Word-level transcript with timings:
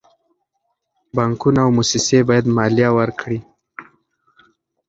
بانکونه 1.15 1.59
او 1.65 1.69
موسسې 1.77 2.19
باید 2.29 2.45
مالیه 2.55 2.89
ورکړي. 2.99 3.39